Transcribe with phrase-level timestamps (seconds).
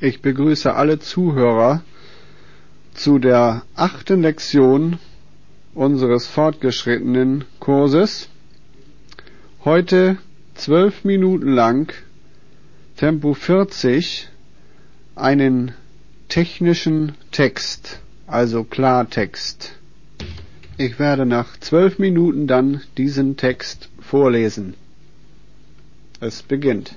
[0.00, 1.82] Ich begrüße alle Zuhörer
[2.92, 4.98] zu der achten Lektion
[5.74, 8.28] unseres fortgeschrittenen Kurses.
[9.64, 10.18] Heute
[10.54, 11.94] zwölf Minuten lang,
[12.96, 14.28] Tempo 40,
[15.14, 15.72] einen
[16.28, 19.76] technischen Text, also Klartext.
[20.76, 24.74] Ich werde nach zwölf Minuten dann diesen Text vorlesen.
[26.20, 26.96] Es beginnt.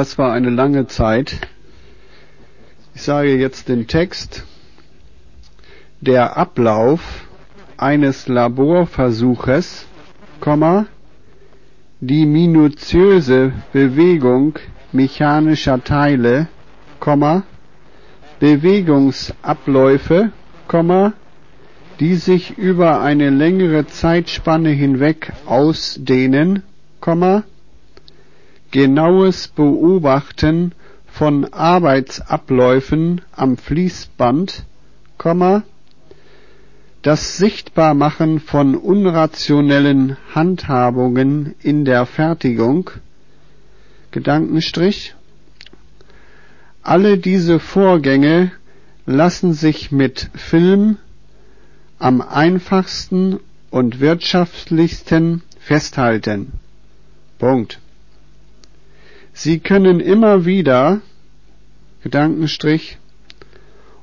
[0.00, 1.46] Das war eine lange Zeit.
[2.94, 4.46] Ich sage jetzt den Text.
[6.00, 7.26] Der Ablauf
[7.76, 9.84] eines Laborversuches,
[12.00, 14.58] die minutiöse Bewegung
[14.90, 16.48] mechanischer Teile,
[18.38, 20.32] Bewegungsabläufe,
[22.00, 26.62] die sich über eine längere Zeitspanne hinweg ausdehnen,
[28.70, 30.72] genaues Beobachten
[31.06, 34.64] von Arbeitsabläufen am Fließband,
[37.02, 42.90] das Sichtbarmachen von unrationellen Handhabungen in der Fertigung,
[44.10, 45.14] Gedankenstrich.
[46.82, 48.52] Alle diese Vorgänge
[49.06, 50.96] lassen sich mit Film
[51.98, 56.52] am einfachsten und wirtschaftlichsten festhalten.
[59.42, 61.00] Sie können immer wieder
[62.02, 62.98] Gedankenstrich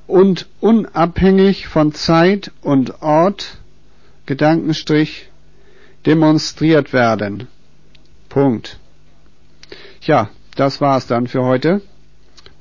[0.08, 3.60] und unabhängig von Zeit und Ort
[4.26, 5.30] Gedankenstrich
[6.08, 7.48] demonstriert werden.
[8.30, 8.80] Punkt.
[10.02, 11.84] Ja, das war's dann für heute.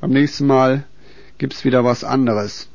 [0.03, 0.85] Beim nächsten Mal
[1.39, 2.69] gibt's wieder was anderes.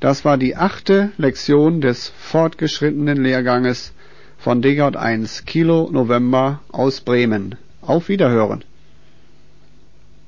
[0.00, 3.94] Das war die achte Lektion des fortgeschrittenen Lehrganges
[4.36, 7.56] von DJ1 Kilo November aus Bremen.
[7.80, 8.64] Auf Wiederhören.